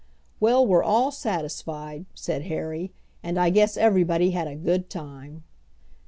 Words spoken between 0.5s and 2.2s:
we're all satisfied,"